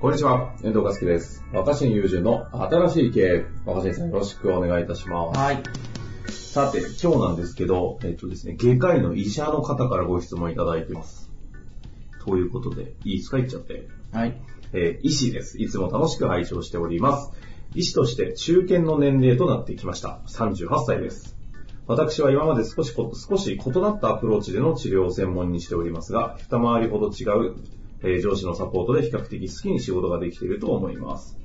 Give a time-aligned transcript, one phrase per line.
[0.00, 1.44] こんにちは、遠藤和樹です。
[1.52, 3.44] 若新友人の新しい経営。
[3.66, 5.38] 若新さんよろしくお願いいたします。
[5.38, 5.62] はい。
[6.30, 11.30] さて、今日なんですけど、えっとですね、外科医の医者の方からご質問いただいてます。
[12.24, 13.36] ということで、いいですか？
[13.36, 13.88] 言っちゃって。
[14.10, 14.40] はい。
[14.72, 15.60] えー医師です。
[15.60, 17.32] いつも楽しく拝聴しております。
[17.74, 20.22] 医師として中堅の年齢となってきました。
[20.28, 21.36] 38歳です。
[21.86, 27.56] 私は今まで少しこ少し異なったアプローチでの治療を専門にしておりますが、二回りほど違う、
[28.02, 31.38] え上司のサポートで比較的好きに仕事ができていると思います。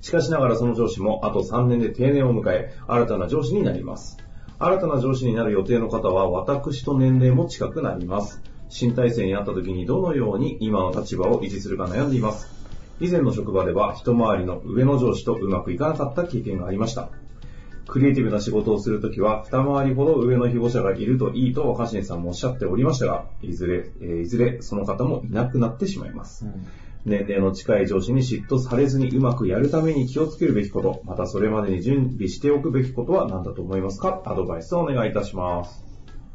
[0.00, 4.18] しかしながらその上司もあと3年で定年を迎え、新たな上司になります。
[4.58, 8.42] 新たな上司になる予定の方は私と年齢も近くなります。
[8.68, 12.48] 新体制になった時にどのように今の立場を維持するか悩んでいます。
[13.00, 17.10] 以前の職場では一回りの上の上司とうまくいかなかった経験がありました。
[17.94, 26.44] クリエイティブな仕事をするときは、二回りほど上の庇護者がいるといいと若新さんもおっしゃっておりましたが、いずれ、えーいずれその方もいなくなってしまいます。
[27.04, 34.22] 年齢の近い上司に嫉妬されずにうまくやるために気をつけるべきこと、またそれまでに準備しておくべきことは何だと思いますか？
[34.26, 35.84] アドバイスをお願いいたします。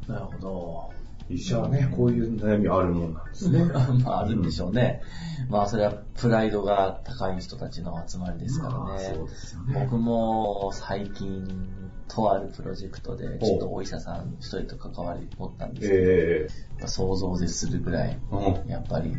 [0.08, 0.99] なるほど。
[1.30, 3.64] 医者はね、こういう悩みあるもんなんですね。
[4.04, 5.02] まあ、あるんでしょうね。
[5.50, 9.14] まあ、それはプライドが高い人たちの集まりですからまあね。
[9.16, 9.80] そうですよね。
[9.86, 11.70] 僕も最近、
[12.08, 19.16] とあるプロジェクトで、ちょっとお医者さん一人と関わり持ったんですけど、えやっぱ想像を絶するぐらい、ー、うんやっぱり、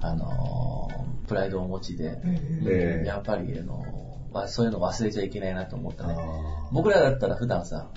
[0.00, 6.14] あのープライドをお持ちで、ええやっぱり、あのーまあ、そういうの忘れちゃいけないなと思ったね。
[6.18, 7.90] あ僕らだったら普段さ、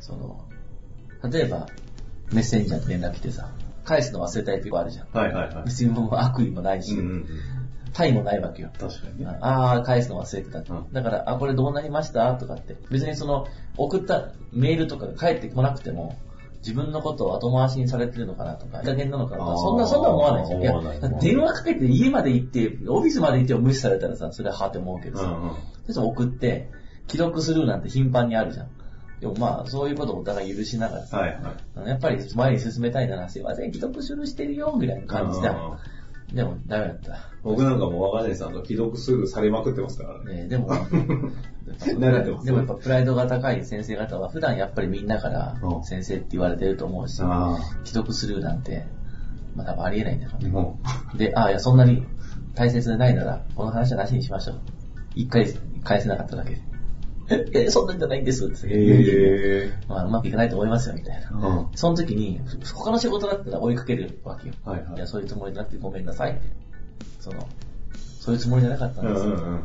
[0.00, 0.48] その、
[1.30, 1.68] 例えば、
[2.32, 3.50] メッセンジャーで連絡来てさ、
[3.84, 5.06] 返すの忘れたい時あるじゃん。
[5.06, 5.64] ーはいはいはい。
[5.66, 7.26] 別にもう悪意もないし、うんうんうん
[7.92, 8.68] タイもないわけよ。
[8.78, 9.38] 確かにね。
[9.40, 10.70] ああ、返すの忘れてたって。
[10.70, 12.34] うんだから、あ、これどうなりました？
[12.34, 12.76] とかって。
[12.90, 13.46] 別にその、
[13.78, 16.14] 送ったメールとかが返ってこなくても、
[16.58, 20.60] 自分のことを後回しにされてるのかなとか、加減なのかなとか、そんな、そんな思わないじゃん。
[20.60, 20.74] いや
[21.22, 25.50] 電話かけて家まで行って、オフィスまで行っても無視されたらさ、それははって思うけどさ、うんうん
[25.86, 26.70] そして送って、
[27.08, 28.68] 既読スルーなんて頻繁にあるじゃん。
[29.20, 31.54] でもまあ、そういうことをお互い許しながらさ、はいは
[31.86, 31.88] い。
[31.88, 35.78] やっぱり前に進めたいなら、すいません、既読スルーしてるよ、ぐらいの感じだ。
[36.32, 37.30] でも、ダメだった。
[37.42, 40.42] 僕なんかも若新さんと既読すぐされまくってますからね。
[40.42, 40.68] ね、でも、
[42.24, 48.86] てますでもやっぱプライドが高い先生方は普段やっぱりみんなからうん先生って言われてると思うし、あ既読スルーなんて、
[49.54, 50.44] まあ多分ありえないんだろうあ。
[50.44, 50.50] ね。
[50.50, 50.78] も
[51.16, 52.04] で、ああ、いや、そんなに
[52.54, 54.60] 大切でないなら、この話はなしにしましょう。
[55.14, 55.46] 一回
[55.84, 56.60] 返せなかっただけで。
[57.30, 59.72] え、えそんなんじゃないんですって。
[59.88, 61.30] まあ、うまくいかないと思いますよ、みたいな。
[61.30, 61.42] うん。
[61.42, 62.40] はその時に、
[62.74, 64.54] 他の仕事だったら追いかけるわけよ。
[64.66, 66.40] いはいいや、そういうつもりじゃなくてごめんなさいって。
[67.20, 67.46] その、
[68.20, 69.34] そういうつもりじゃなかったんうんですよ。
[69.34, 69.64] うんうん。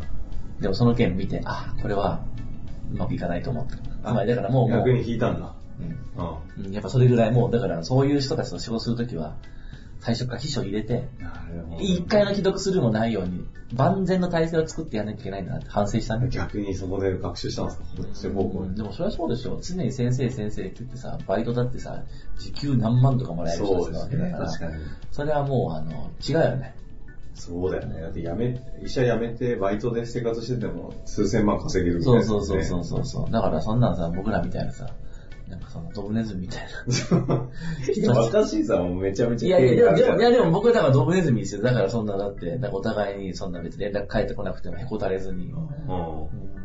[0.60, 2.22] でもその件見て、あ、これは
[2.94, 3.76] うまくいかないと思った。
[3.78, 5.54] つまりだからもう、逆に引いたんだ。
[5.80, 9.36] うんううんやっぱそれぐらいもう、だからそういう人たちと仕事するときは、
[10.02, 11.08] 最初から秘書入れて。
[11.80, 16.30] 一回の既読するもないように、万全の体制を作ってやらなきゃいけないんだなって反省したん。
[16.30, 17.84] 逆にそこで学習したんですか？
[17.98, 18.30] こっちで
[18.84, 19.60] もそれはそうでしょ。
[19.62, 22.04] 常に先生先生って言ってさ、バイトだってさ、
[22.38, 24.50] 時給何万とかもらえる人たちなわけだから。
[25.12, 26.76] それはもう、あの、違うよね。
[27.34, 28.02] そうだよね。
[28.02, 33.32] だって辞め、医者辞めてバイトで生活してても数千万稼げるみたいそうな、そうそうそうそうそう。
[33.32, 34.90] だからそんなんさ、僕らみたいなさ、
[35.52, 37.50] なんかそのドブネズミみたいな。
[37.94, 41.62] いや若新さんもめちゃめちゃいやいや、でも、でも、いや経でも僕はだからドブネズミですよ。
[41.62, 46.61] だからそんな、だって、なんかお互いにそんな別に連絡返ってこなくてもへこたれずに、験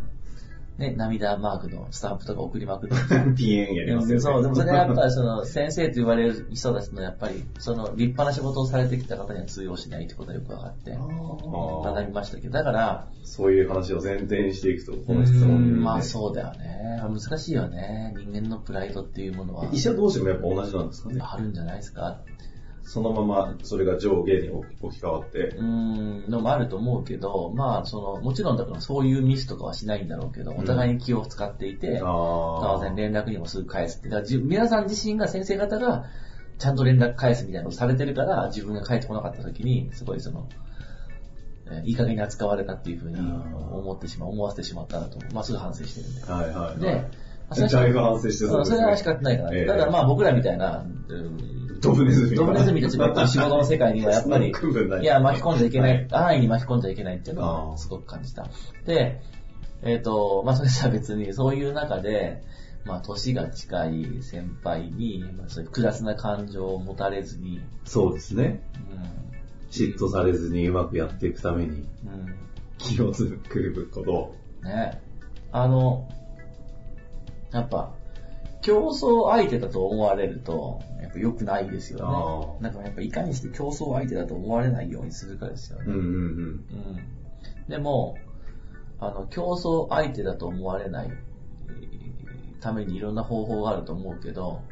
[0.78, 3.14] ね、涙マークのスタンプとか送りまくって。
[3.14, 3.34] うん。
[3.34, 4.20] ピエンやりますよね。
[4.20, 17.03] そう、でもそれはやっぱりその先生と言われる人たちのやっぱり、その立派な仕事をされてきた方には通用しないってことがよく分かって、学びましたけど、だから、そういう話を前提にしていくと、このう質問に、んまあそうだよね。
[17.03, 18.15] 難しいよね。
[18.18, 19.68] 人間のプライドっていうものは。
[19.72, 21.21] 医者同士もやっぱ同じなんですかね。
[21.21, 22.21] あるんじゃないですか。
[22.86, 24.65] そのままそれが上下に置
[24.97, 25.60] き換わってう。
[25.60, 34.09] ーん、のもあると思うけど、まあ、その、もちろんだからそういうミスとかはしないんだろうけど、お互いに気を使っていて、当あ然連絡にもすぐ返すって。
[34.09, 36.04] だからじ皆さん自身が先生方が、
[36.59, 40.48] ちゃんと連絡返すみたいなのをされてるから、自分が返ってこなかった時に、すごいその、
[41.68, 46.22] えーいい加減に扱われたっていうふうに思ってしまう、思わせてしまったなと、まあすぐ反省してるんで。
[46.28, 46.33] あ。
[46.33, 46.78] はいはいはい。
[46.78, 47.04] で、
[47.51, 48.65] だいぶ反省してそう。
[48.65, 49.54] それは仕方ないから。
[49.54, 52.37] ええただまあ僕らみたいな、うんドブネズミが。
[52.37, 58.47] ドブネズミたちばっかり仕事の世界にはやっぱり、 いいや、巻き込んじゃいけなはいい、安易に巻き込んじゃいけないっていうのあーはすごく感じた。
[58.84, 59.21] で、
[59.83, 62.43] えっ、と、まあそれじゃ別に、そういう中で、
[62.84, 68.63] まあ年が近い先輩に、まあそういうクラスな感情を持たれずに、そうですね。
[69.71, 71.87] 嫉妬されずにうまくやっていくためにうん、うん、
[72.78, 74.34] 気をつくること。
[74.66, 75.03] ね。
[75.53, 76.09] あの、
[77.53, 77.95] やっぱ、
[78.63, 82.69] 競争相手だと思われると、やっぱ良くないですよあね。
[82.69, 85.84] だからやっぱいかにして競争相手だと思われないようにするかですよね。
[85.87, 86.09] うんうんうん。
[86.09, 86.63] うん
[87.69, 88.16] でも、
[88.98, 94.63] あの、競争相手だと思われないえーためにいろんな方法があると思うけど、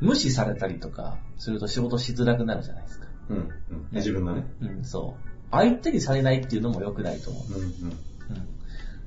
[0.00, 3.06] 無視されたりとかすると仕事しづらくなるじゃないですか。
[3.30, 3.48] うんうん。
[3.92, 4.46] 自分がね。
[4.60, 5.28] うん、そう。
[5.50, 7.44] 相手にされないっていうのも良くないと思う。
[7.48, 7.66] うんうん。
[7.66, 7.96] うん。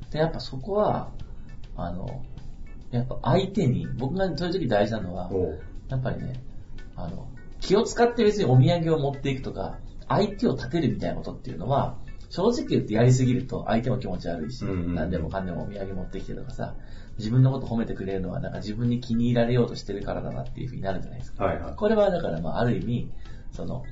[0.10, 1.12] で、やっぱそこは、
[1.76, 2.24] あの、
[2.92, 5.30] やっぱ相手に、僕がそういう時大事なのは、
[5.90, 6.42] やっぱりね、
[6.96, 7.28] あの、
[7.60, 11.98] 気を使って別にお土産を持っていくとか、相手を立てるみたいなことっていうのは、
[12.30, 16.76] 正直言ってやりすぎると相手も気持ち悪いし、うんうん何でもかんでもお土産持ってきてとかさ、
[17.18, 21.46] 自分のこと褒めてくれるのはなんか自分に気に入られようとしてるからだなっていうふうになるじゃないですか。
[21.46, 21.76] はいはい。
[21.76, 23.12] これはだからまあある意味、
[23.52, 23.84] その、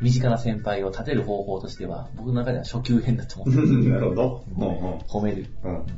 [0.00, 3.68] 身近な先輩を立てる方法としては、僕の中では初級編だと思ってる。
[3.90, 4.44] なるほど。
[4.58, 4.64] うん
[5.06, 5.46] 褒める。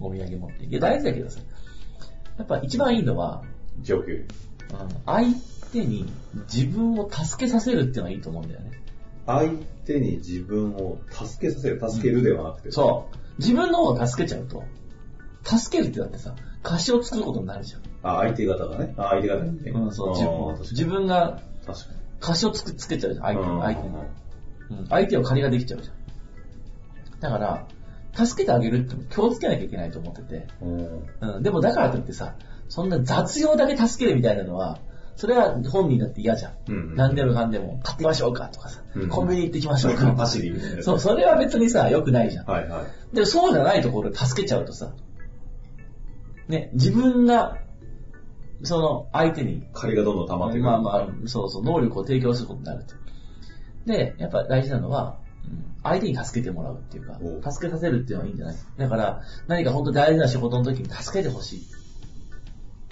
[0.00, 0.78] お土産持っていけ。
[0.78, 1.40] 大事だけどさ、
[2.38, 3.42] やっぱ一番いいのは、
[3.82, 4.12] 上級。
[4.12, 4.26] うん
[5.06, 5.28] 相
[5.72, 6.06] 手に
[6.52, 8.70] 自分を助けさせるっていうのがいいと思うんだよね。
[9.26, 9.50] 相
[9.84, 11.80] 手に自分を助けさせる。
[11.88, 12.70] 助けるではなくて。
[12.70, 13.16] そう。
[13.38, 14.64] 自分の方を助けちゃうと、
[15.44, 17.82] 助けるってだってさ、貸しを作ることになるじゃん。
[18.02, 18.94] あ、相手方がね。
[18.96, 19.70] あ、相手方にね。
[19.72, 20.10] うん、そう。
[20.10, 21.98] あ自分自分が確かに。
[22.20, 23.52] 貸しをつくつけちゃうじゃん、相手に。
[23.52, 23.94] うん相手に。
[24.68, 25.96] うん、相手を借りができちゃうじゃん。
[27.20, 27.66] だから、
[28.16, 30.46] 助けてあげるって気をつけなきゃいけないと思ってて。
[30.62, 32.34] うんうん、でもだからといってさ、
[32.68, 34.78] そんな雑用だけ助けるみたいなのは、
[35.16, 36.54] それは本人だって嫌じゃん。
[36.68, 40.14] うん何でもかんでも買ってきましょうかとかさ、うんコンビニ行ってきましょうか。
[40.14, 40.82] 走りみたいな。
[40.82, 42.46] そう、それは別にさ、良くないじゃん。
[42.46, 43.14] はいはい。
[43.14, 44.94] でもそうじゃないところで助けちゃうとさ、
[46.48, 47.58] ね、自分が、
[48.62, 50.64] その相手に、借りがどんどん溜まっていく。
[50.64, 52.94] まあまあ、そうそう、能力を提供することになると。
[53.86, 55.25] で、やっぱ大事なのは、うん
[55.82, 58.36] 相手に助けてもらうっていうか、助けさせるっていうのはいいん。
[58.36, 61.66] じゃないだから、何か本当大事な仕事の時に助けてほしい。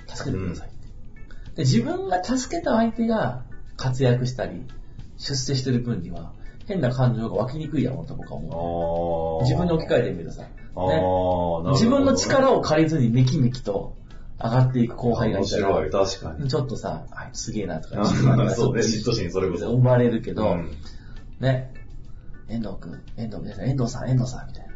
[0.07, 1.57] 助けてくださいって。
[1.57, 3.45] で、自分が助けた相手が
[3.77, 4.65] 活躍したり、
[5.17, 6.33] 出世してる分には、
[6.67, 9.43] 変な感情が湧きにくいやろうと僕は思う。
[9.43, 10.45] 自分に置き換えてみるとさ、
[10.77, 13.97] あーなるほど自分の力を借りずにメキメキと
[14.43, 16.49] 上がっていく後輩がいたら、面白い、確かに。
[16.49, 19.71] ちょっとさ、あいつすげえなとか、そうね、嫉妬心それこそ。
[19.71, 20.71] 思われるけど、うん。
[21.41, 21.73] ね、
[22.49, 24.75] 遠藤くん、遠藤皆さん、遠藤さん、遠藤さん、みたいな。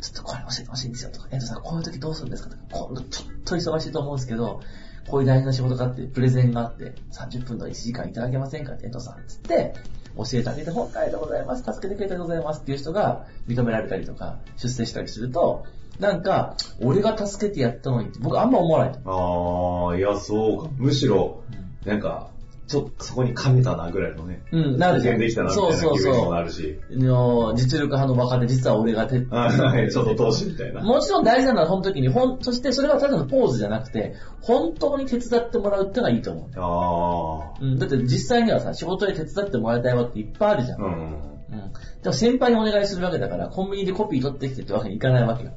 [0.00, 4.60] ちょっとこれ教えてほしいんですよとか、遠藤さん、こういう時どうするんですかとか、今度ちょっと忙しいと思うんですけど、
[5.08, 9.74] こういう大事な仕事があって、プレゼンがあって、30分の1時間いただけませんかって、遠藤さん、つって、
[10.16, 15.64] 教えてあげて、本当ありがとうございます、助けてくれてございますっていう人が認められたりとか、出世したりすると、
[15.98, 18.98] なんか、俺が助けてやったのにって、僕あんま思わない。
[19.04, 20.70] ああ、いや、そうか。
[20.76, 21.42] むしろ、
[21.84, 22.31] なんか、
[22.72, 24.42] ちょっとそこに噛めたなぐらいのね。
[24.50, 25.18] うん、なるじゃん。
[25.18, 26.32] できたなみたそいうな気分にもそうそう。
[26.32, 26.80] なるし。
[26.90, 30.82] の実力派の若手、実は俺が手、はい、ちょっと投資みたいな。
[30.82, 36.50] もちろん大事なのはその時に、ほん、そしてそれはただのポーズじゃなくて、本当に手伝ってもらうってのがいいと思う。
[36.56, 40.82] あうん、だって実際にはさ、仕事で手伝ってもらいたいわっていっぱいあるじゃん。
[40.82, 40.86] あ。
[40.86, 40.94] ううん。
[40.94, 41.72] ん。
[42.02, 45.52] でも先輩にお願いするわけだから、コンビニでコピー取ってきてってわけにいかないわけよ。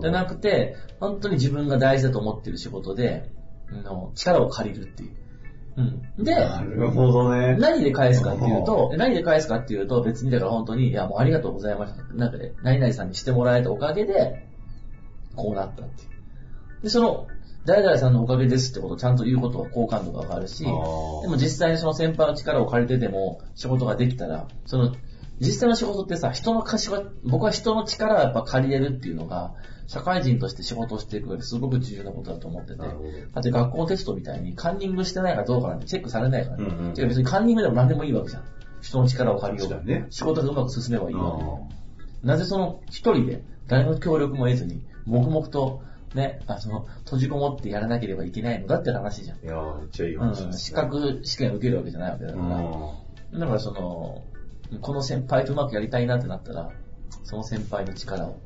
[0.00, 3.30] じゃなくて、本当に自分が大事だと思ってる仕事で、
[3.70, 5.23] あの力を借りるっていう。
[5.76, 6.24] うん。
[6.24, 7.56] で、なるほどね。
[7.58, 12.02] 何で返すかっていうと、何で返すかっていうと、別にだから本当に、いやもうありがとうございました。
[12.14, 14.46] なんかね、何々さんにしてもらえたおかげで、
[15.34, 16.82] こうなったっていう。
[16.84, 17.26] で、その、
[17.64, 24.94] 誰々さんのおかげですってことをちゃんと言うことは好感度が上がるし、でも実際にその先輩の力を借りてでも仕事ができたら、その、
[25.40, 29.54] 実際の仕事ってさ、人の貸しは、僕は人の力をやっぱ借りれるっていうのが、
[29.86, 32.78] 社会人として仕事をしていく上ですごく重要なことだと思ってて。
[32.78, 36.64] だって学校テストみたいにカンニングしてないかどうかなんてチェックされないからね。
[36.64, 38.44] うんうん別にカンニングでも何でもいいわけじゃん。
[38.80, 42.26] 人の力を借りようね仕事がうまく進めばいいわけ。
[42.26, 45.82] なぜその一人で誰の協力も得ずに、黙々と
[46.14, 49.44] ね、あその閉じこもってやらなければいけないのだって話じゃん。
[49.44, 52.46] いやーめっちゃいい話うん、資格試験を受けるわけじゃないわけだうから。
[52.46, 53.40] ん。
[53.40, 54.22] だからその、
[54.80, 56.70] この先輩とうまくやりたいなってなったら、
[57.22, 58.36] その先輩の力をめっ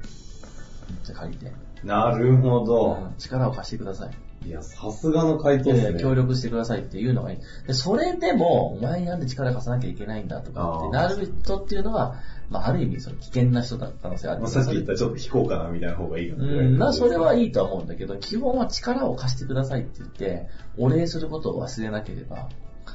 [1.04, 1.52] ちゃ借りて、
[1.84, 2.94] なるほうど。
[2.94, 4.10] ん力を貸してください。
[4.46, 6.00] いや、さすがの回答ですね。
[6.00, 7.38] 協力してくださいっていうのがいい。
[7.66, 12.14] で、それでも、お前になんで力貸さなきゃいけないんだとかってなる人っていうのは、
[12.48, 14.40] まあ、ある意味、その危険な人だった可能性ある。
[14.40, 20.48] まあ、さっき言ったちょっと引こうかなみたいな方がいいかなぐらいのうん、まあ、それはいいとは思うんだけど、基本は力を貸してくださいって言って、
[20.78, 22.48] お礼することを忘れなければ、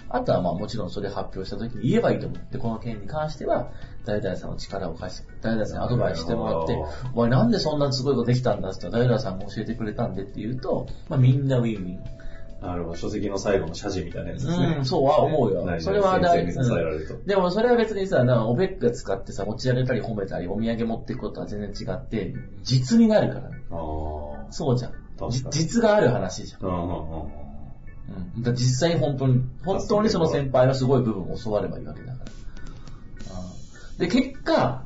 [0.10, 3.72] あとはまあもちろんそれ発表した時に言えばいいと思って、この件に関しては、
[4.06, 6.78] 誰々さんの力を貸して、誰々さんにアドバイスしてもらって
[7.14, 12.04] お前なんでそんなすごいことできたんだって言ったら、誰々さんが教えてくれたんでって言うと、まあみんなウィンウィン。
[12.62, 12.96] なるほど。
[12.96, 14.76] 書籍の最後の謝辞みたいなやつですね。
[14.78, 15.68] うん、そうは思うよ。
[15.82, 16.54] それは大事。
[16.54, 17.18] 先生に支えられると。
[17.26, 23.58] でもそれは別にさ、なおべっか使ってさ、持ち上げたり褒めたり、お土産持っていくことは全然違って、実になるからね。
[23.70, 23.76] あ
[24.48, 24.52] あ。
[24.52, 24.94] そうじゃん。
[25.52, 26.62] 実がある話じゃん。
[26.62, 27.53] うんうんうん
[28.36, 28.58] うん、実
[28.90, 32.26] 際に本当に、本当にその先輩のすごい部分を教わればいいわけだから。
[32.26, 32.34] うん
[33.98, 34.86] で、結果、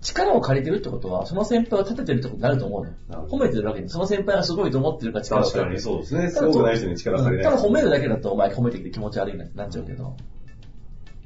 [0.00, 5.94] 力を借りてるってことは、その先輩を立ててるってことになると思うのよなるほ褒めてるわけに、その先輩がすごいと思ってるから力を確か借りてる。
[5.94, 6.30] にそうですね。
[6.30, 7.52] すごくない人に力借りない。
[7.52, 10.16] ただ褒めるだけだとお前褒めてきて気持ち悪いなってなっちゃうけど、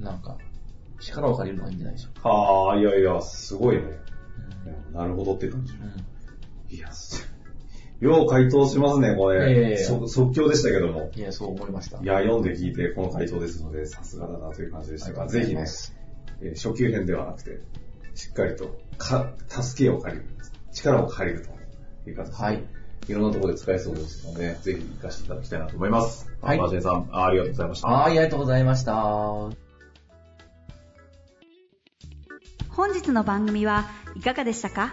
[0.01, 0.39] なんか、
[0.99, 2.29] 力を借りるのがいいんじゃないでしょうか。
[2.29, 3.83] はあ、いやいや、すごいね。
[3.83, 5.73] いやなるほどって感じ。
[5.75, 6.15] うん
[6.71, 7.33] いや、す
[8.01, 9.77] よう回答しますね、こいやいやいれ。
[9.79, 11.11] 即興でしたけども。
[11.15, 11.99] いや、そう思いました。
[12.03, 15.65] いや、読んで聞いてこの回答ですので、さすがだなという感じでしたが、ぜひね、
[16.43, 17.61] えー初級編ではなくて、
[18.15, 20.27] しっかりと、か、助けを借りる。
[20.73, 21.47] 力を借りる
[22.05, 22.65] という形で、はい。
[23.09, 26.29] いろんなところで使えそうですので、ぜひ活かしていただきたいなと思います。
[26.41, 27.89] はいマージェンさん、あありがとうございました。
[27.89, 28.95] はい、ありがとうございました。
[32.71, 33.87] 本日の番組は
[34.17, 34.93] いかがでしたか？